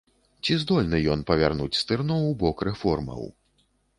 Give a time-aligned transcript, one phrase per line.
[0.45, 3.21] Ці здольны ён павярнуць стырно ў бок рэформаў?